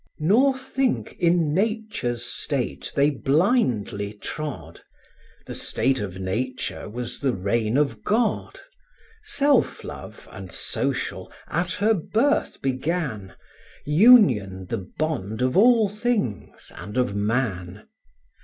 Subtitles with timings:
[0.19, 0.25] IV.
[0.25, 4.81] Nor think, in Nature's state they blindly trod;
[5.45, 8.59] The state of nature was the reign of God:
[9.21, 13.35] Self love and social at her birth began,
[13.85, 17.87] Union the bond of all things, and of man.